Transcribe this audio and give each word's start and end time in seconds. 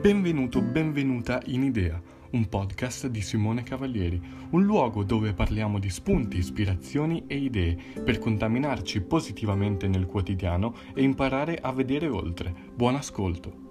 Benvenuto, 0.00 0.62
benvenuta 0.62 1.42
in 1.46 1.64
Idea, 1.64 2.00
un 2.30 2.48
podcast 2.48 3.08
di 3.08 3.20
Simone 3.20 3.64
Cavalieri, 3.64 4.22
un 4.50 4.62
luogo 4.62 5.02
dove 5.02 5.32
parliamo 5.32 5.80
di 5.80 5.90
spunti, 5.90 6.36
ispirazioni 6.36 7.24
e 7.26 7.36
idee 7.36 7.76
per 8.04 8.20
contaminarci 8.20 9.00
positivamente 9.00 9.88
nel 9.88 10.06
quotidiano 10.06 10.72
e 10.94 11.02
imparare 11.02 11.58
a 11.60 11.72
vedere 11.72 12.06
oltre. 12.06 12.54
Buon 12.76 12.94
ascolto! 12.94 13.67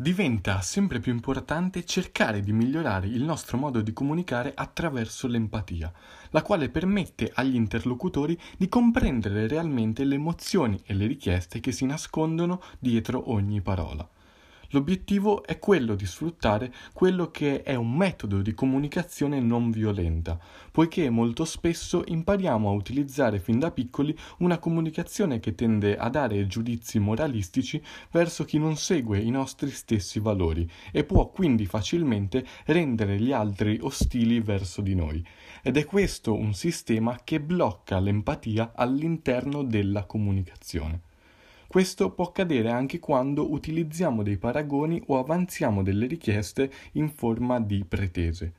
Diventa 0.00 0.60
sempre 0.60 1.00
più 1.00 1.10
importante 1.10 1.84
cercare 1.84 2.40
di 2.40 2.52
migliorare 2.52 3.08
il 3.08 3.24
nostro 3.24 3.58
modo 3.58 3.80
di 3.80 3.92
comunicare 3.92 4.52
attraverso 4.54 5.26
l'empatia, 5.26 5.92
la 6.30 6.42
quale 6.42 6.68
permette 6.68 7.32
agli 7.34 7.56
interlocutori 7.56 8.38
di 8.56 8.68
comprendere 8.68 9.48
realmente 9.48 10.04
le 10.04 10.14
emozioni 10.14 10.80
e 10.86 10.94
le 10.94 11.08
richieste 11.08 11.58
che 11.58 11.72
si 11.72 11.84
nascondono 11.84 12.62
dietro 12.78 13.32
ogni 13.32 13.60
parola. 13.60 14.08
L'obiettivo 14.72 15.46
è 15.46 15.58
quello 15.58 15.94
di 15.94 16.04
sfruttare 16.04 16.70
quello 16.92 17.30
che 17.30 17.62
è 17.62 17.74
un 17.74 17.96
metodo 17.96 18.42
di 18.42 18.52
comunicazione 18.52 19.40
non 19.40 19.70
violenta, 19.70 20.38
poiché 20.70 21.08
molto 21.08 21.46
spesso 21.46 22.02
impariamo 22.06 22.68
a 22.68 22.72
utilizzare 22.72 23.38
fin 23.38 23.58
da 23.58 23.70
piccoli 23.70 24.14
una 24.40 24.58
comunicazione 24.58 25.40
che 25.40 25.54
tende 25.54 25.96
a 25.96 26.10
dare 26.10 26.46
giudizi 26.46 26.98
moralistici 26.98 27.82
verso 28.10 28.44
chi 28.44 28.58
non 28.58 28.76
segue 28.76 29.18
i 29.18 29.30
nostri 29.30 29.70
stessi 29.70 30.20
valori 30.20 30.70
e 30.92 31.02
può 31.04 31.30
quindi 31.30 31.64
facilmente 31.64 32.44
rendere 32.66 33.18
gli 33.18 33.32
altri 33.32 33.78
ostili 33.80 34.40
verso 34.40 34.82
di 34.82 34.94
noi. 34.94 35.24
Ed 35.62 35.78
è 35.78 35.86
questo 35.86 36.34
un 36.34 36.52
sistema 36.52 37.18
che 37.24 37.40
blocca 37.40 37.98
l'empatia 38.00 38.72
all'interno 38.74 39.62
della 39.62 40.04
comunicazione. 40.04 41.07
Questo 41.68 42.12
può 42.12 42.24
accadere 42.24 42.70
anche 42.70 42.98
quando 42.98 43.52
utilizziamo 43.52 44.22
dei 44.22 44.38
paragoni 44.38 45.02
o 45.08 45.18
avanziamo 45.18 45.82
delle 45.82 46.06
richieste 46.06 46.72
in 46.92 47.10
forma 47.10 47.60
di 47.60 47.84
pretese. 47.86 48.54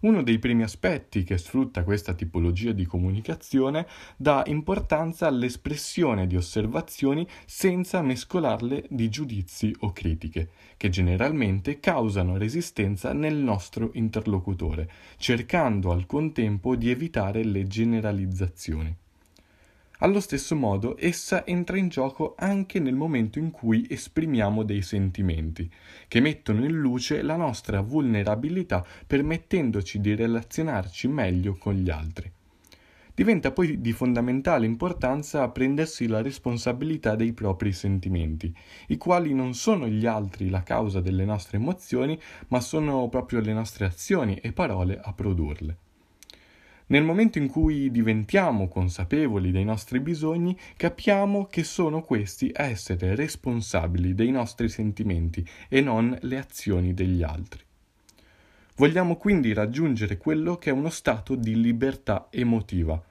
Uno 0.00 0.22
dei 0.22 0.38
primi 0.38 0.62
aspetti 0.62 1.24
che 1.24 1.36
sfrutta 1.36 1.84
questa 1.84 2.14
tipologia 2.14 2.72
di 2.72 2.86
comunicazione 2.86 3.86
dà 4.16 4.44
importanza 4.46 5.26
all'espressione 5.26 6.26
di 6.26 6.36
osservazioni 6.36 7.28
senza 7.44 8.00
mescolarle 8.00 8.86
di 8.88 9.10
giudizi 9.10 9.74
o 9.80 9.92
critiche, 9.92 10.48
che 10.78 10.88
generalmente 10.88 11.80
causano 11.80 12.38
resistenza 12.38 13.12
nel 13.12 13.36
nostro 13.36 13.90
interlocutore, 13.92 14.88
cercando 15.18 15.92
al 15.92 16.06
contempo 16.06 16.76
di 16.76 16.88
evitare 16.88 17.44
le 17.44 17.66
generalizzazioni. 17.66 18.96
Allo 20.00 20.20
stesso 20.20 20.54
modo, 20.54 20.96
essa 20.96 21.44
entra 21.44 21.76
in 21.76 21.88
gioco 21.88 22.36
anche 22.38 22.78
nel 22.78 22.94
momento 22.94 23.40
in 23.40 23.50
cui 23.50 23.84
esprimiamo 23.90 24.62
dei 24.62 24.80
sentimenti, 24.80 25.68
che 26.06 26.20
mettono 26.20 26.64
in 26.64 26.70
luce 26.70 27.20
la 27.22 27.34
nostra 27.34 27.80
vulnerabilità 27.80 28.86
permettendoci 29.04 30.00
di 30.00 30.14
relazionarci 30.14 31.08
meglio 31.08 31.56
con 31.58 31.74
gli 31.74 31.90
altri. 31.90 32.30
Diventa 33.12 33.50
poi 33.50 33.80
di 33.80 33.90
fondamentale 33.90 34.66
importanza 34.66 35.48
prendersi 35.48 36.06
la 36.06 36.22
responsabilità 36.22 37.16
dei 37.16 37.32
propri 37.32 37.72
sentimenti, 37.72 38.54
i 38.86 38.96
quali 38.98 39.34
non 39.34 39.54
sono 39.54 39.88
gli 39.88 40.06
altri 40.06 40.48
la 40.48 40.62
causa 40.62 41.00
delle 41.00 41.24
nostre 41.24 41.56
emozioni, 41.56 42.16
ma 42.48 42.60
sono 42.60 43.08
proprio 43.08 43.40
le 43.40 43.52
nostre 43.52 43.86
azioni 43.86 44.36
e 44.36 44.52
parole 44.52 45.00
a 45.02 45.12
produrle. 45.12 45.78
Nel 46.90 47.02
momento 47.02 47.36
in 47.36 47.48
cui 47.48 47.90
diventiamo 47.90 48.66
consapevoli 48.66 49.50
dei 49.50 49.64
nostri 49.64 50.00
bisogni, 50.00 50.56
capiamo 50.74 51.46
che 51.46 51.62
sono 51.62 52.00
questi 52.00 52.50
a 52.54 52.64
essere 52.64 53.14
responsabili 53.14 54.14
dei 54.14 54.30
nostri 54.30 54.70
sentimenti 54.70 55.46
e 55.68 55.82
non 55.82 56.16
le 56.22 56.38
azioni 56.38 56.94
degli 56.94 57.22
altri. 57.22 57.60
Vogliamo 58.76 59.16
quindi 59.16 59.52
raggiungere 59.52 60.16
quello 60.16 60.56
che 60.56 60.70
è 60.70 60.72
uno 60.72 60.88
stato 60.88 61.34
di 61.34 61.60
libertà 61.60 62.28
emotiva, 62.30 63.02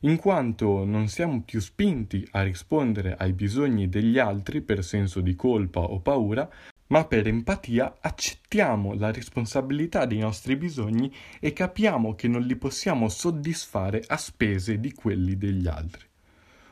in 0.00 0.16
quanto 0.16 0.84
non 0.84 1.06
siamo 1.08 1.42
più 1.42 1.60
spinti 1.60 2.26
a 2.32 2.42
rispondere 2.42 3.14
ai 3.16 3.32
bisogni 3.32 3.88
degli 3.88 4.18
altri 4.18 4.60
per 4.60 4.82
senso 4.82 5.20
di 5.20 5.36
colpa 5.36 5.80
o 5.80 6.00
paura, 6.00 6.50
ma 6.90 7.04
per 7.04 7.26
empatia 7.26 7.98
accettiamo 8.00 8.94
la 8.94 9.12
responsabilità 9.12 10.06
dei 10.06 10.18
nostri 10.18 10.56
bisogni 10.56 11.12
e 11.38 11.52
capiamo 11.52 12.14
che 12.14 12.28
non 12.28 12.42
li 12.42 12.56
possiamo 12.56 13.08
soddisfare 13.08 14.02
a 14.06 14.16
spese 14.16 14.80
di 14.80 14.92
quelli 14.92 15.36
degli 15.36 15.66
altri. 15.66 16.04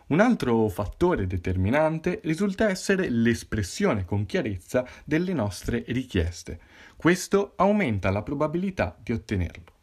Un 0.09 0.21
altro 0.21 0.69
fattore 0.69 1.27
determinante 1.27 2.21
risulta 2.25 2.69
essere 2.69 3.11
l'espressione 3.11 4.05
con 4.05 4.25
chiarezza 4.25 4.87
delle 5.05 5.35
nostre 5.35 5.85
richieste. 5.89 6.59
Questo 6.97 7.53
aumenta 7.57 8.11
la 8.11 8.23
probabilità 8.23 8.97
di 9.01 9.13
ottenerlo. 9.13 9.77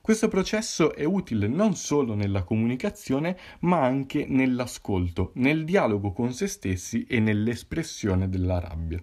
Questo 0.00 0.28
processo 0.28 0.92
è 0.94 1.04
utile 1.04 1.46
non 1.46 1.76
solo 1.76 2.14
nella 2.14 2.42
comunicazione, 2.42 3.38
ma 3.60 3.82
anche 3.82 4.26
nell'ascolto, 4.26 5.30
nel 5.34 5.64
dialogo 5.64 6.12
con 6.12 6.32
se 6.32 6.48
stessi 6.48 7.06
e 7.08 7.20
nell'espressione 7.20 8.28
della 8.28 8.58
rabbia. 8.58 9.00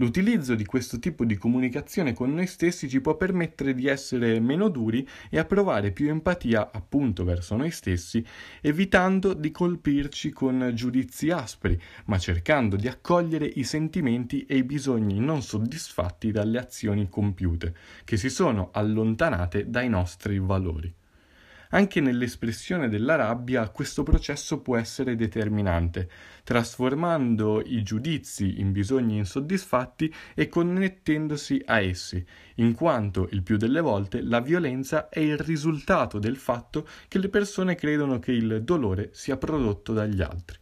L'utilizzo 0.00 0.54
di 0.54 0.64
questo 0.64 1.00
tipo 1.00 1.24
di 1.24 1.36
comunicazione 1.36 2.12
con 2.12 2.32
noi 2.32 2.46
stessi 2.46 2.88
ci 2.88 3.00
può 3.00 3.16
permettere 3.16 3.74
di 3.74 3.88
essere 3.88 4.38
meno 4.38 4.68
duri 4.68 5.06
e 5.28 5.38
a 5.40 5.44
provare 5.44 5.90
più 5.90 6.08
empatia 6.08 6.70
appunto 6.72 7.24
verso 7.24 7.56
noi 7.56 7.72
stessi, 7.72 8.24
evitando 8.60 9.34
di 9.34 9.50
colpirci 9.50 10.30
con 10.30 10.70
giudizi 10.72 11.30
aspri, 11.30 11.80
ma 12.04 12.16
cercando 12.16 12.76
di 12.76 12.86
accogliere 12.86 13.46
i 13.46 13.64
sentimenti 13.64 14.44
e 14.46 14.58
i 14.58 14.64
bisogni 14.64 15.18
non 15.18 15.42
soddisfatti 15.42 16.30
dalle 16.30 16.58
azioni 16.60 17.08
compiute, 17.08 17.74
che 18.04 18.16
si 18.16 18.30
sono 18.30 18.70
allontanate 18.72 19.68
dai 19.68 19.88
nostri 19.88 20.38
valori. 20.38 20.97
Anche 21.70 22.00
nell'espressione 22.00 22.88
della 22.88 23.14
rabbia 23.14 23.68
questo 23.68 24.02
processo 24.02 24.62
può 24.62 24.78
essere 24.78 25.16
determinante, 25.16 26.08
trasformando 26.42 27.60
i 27.62 27.82
giudizi 27.82 28.58
in 28.60 28.72
bisogni 28.72 29.18
insoddisfatti 29.18 30.12
e 30.34 30.48
connettendosi 30.48 31.62
a 31.66 31.80
essi, 31.80 32.24
in 32.56 32.72
quanto 32.74 33.28
il 33.32 33.42
più 33.42 33.58
delle 33.58 33.80
volte 33.80 34.22
la 34.22 34.40
violenza 34.40 35.10
è 35.10 35.20
il 35.20 35.36
risultato 35.36 36.18
del 36.18 36.36
fatto 36.36 36.86
che 37.06 37.18
le 37.18 37.28
persone 37.28 37.74
credono 37.74 38.18
che 38.18 38.32
il 38.32 38.62
dolore 38.64 39.10
sia 39.12 39.36
prodotto 39.36 39.92
dagli 39.92 40.22
altri. 40.22 40.58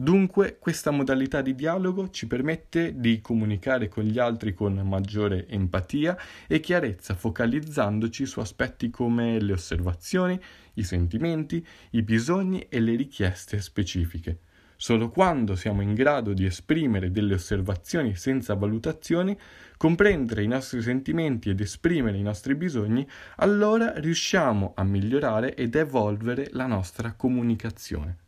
Dunque 0.00 0.58
questa 0.60 0.92
modalità 0.92 1.42
di 1.42 1.56
dialogo 1.56 2.08
ci 2.10 2.28
permette 2.28 3.00
di 3.00 3.20
comunicare 3.20 3.88
con 3.88 4.04
gli 4.04 4.20
altri 4.20 4.54
con 4.54 4.74
maggiore 4.74 5.48
empatia 5.48 6.16
e 6.46 6.60
chiarezza, 6.60 7.16
focalizzandoci 7.16 8.24
su 8.24 8.38
aspetti 8.38 8.90
come 8.90 9.40
le 9.40 9.54
osservazioni, 9.54 10.40
i 10.74 10.84
sentimenti, 10.84 11.66
i 11.90 12.02
bisogni 12.02 12.64
e 12.68 12.78
le 12.78 12.94
richieste 12.94 13.60
specifiche. 13.60 14.38
Solo 14.76 15.10
quando 15.10 15.56
siamo 15.56 15.82
in 15.82 15.94
grado 15.94 16.32
di 16.32 16.44
esprimere 16.44 17.10
delle 17.10 17.34
osservazioni 17.34 18.14
senza 18.14 18.54
valutazioni, 18.54 19.36
comprendere 19.76 20.44
i 20.44 20.46
nostri 20.46 20.80
sentimenti 20.80 21.50
ed 21.50 21.58
esprimere 21.58 22.16
i 22.16 22.22
nostri 22.22 22.54
bisogni, 22.54 23.04
allora 23.38 23.98
riusciamo 23.98 24.74
a 24.76 24.84
migliorare 24.84 25.56
ed 25.56 25.74
evolvere 25.74 26.50
la 26.52 26.66
nostra 26.66 27.14
comunicazione. 27.14 28.26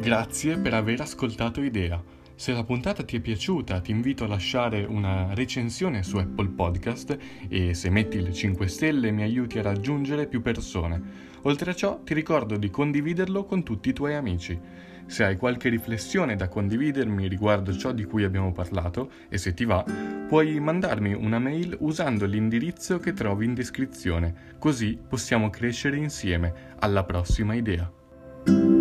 Grazie 0.00 0.56
per 0.58 0.74
aver 0.74 1.00
ascoltato 1.00 1.60
Idea. 1.60 2.00
Se 2.36 2.52
la 2.52 2.62
puntata 2.62 3.02
ti 3.02 3.16
è 3.16 3.20
piaciuta 3.20 3.80
ti 3.80 3.90
invito 3.90 4.22
a 4.22 4.28
lasciare 4.28 4.84
una 4.84 5.34
recensione 5.34 6.04
su 6.04 6.18
Apple 6.18 6.50
Podcast 6.50 7.18
e 7.48 7.74
se 7.74 7.90
metti 7.90 8.22
le 8.22 8.32
5 8.32 8.68
stelle 8.68 9.10
mi 9.10 9.22
aiuti 9.22 9.58
a 9.58 9.62
raggiungere 9.62 10.28
più 10.28 10.40
persone. 10.40 11.26
Oltre 11.42 11.72
a 11.72 11.74
ciò 11.74 12.00
ti 12.04 12.14
ricordo 12.14 12.56
di 12.56 12.70
condividerlo 12.70 13.44
con 13.44 13.64
tutti 13.64 13.88
i 13.88 13.92
tuoi 13.92 14.14
amici. 14.14 14.58
Se 15.06 15.24
hai 15.24 15.36
qualche 15.36 15.68
riflessione 15.68 16.36
da 16.36 16.48
condividermi 16.48 17.26
riguardo 17.26 17.76
ciò 17.76 17.90
di 17.90 18.04
cui 18.04 18.22
abbiamo 18.22 18.52
parlato 18.52 19.10
e 19.28 19.36
se 19.36 19.52
ti 19.52 19.64
va, 19.64 19.84
puoi 20.28 20.60
mandarmi 20.60 21.12
una 21.12 21.40
mail 21.40 21.76
usando 21.80 22.24
l'indirizzo 22.24 22.98
che 22.98 23.14
trovi 23.14 23.46
in 23.46 23.54
descrizione, 23.54 24.54
così 24.58 24.96
possiamo 25.08 25.50
crescere 25.50 25.96
insieme. 25.96 26.76
Alla 26.78 27.02
prossima 27.02 27.54
idea. 27.54 28.77